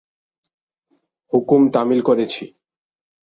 [1.33, 2.43] হুকুম তামিল করেছি।